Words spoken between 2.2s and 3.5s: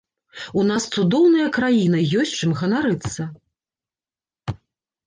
ёсць чым ганарыцца.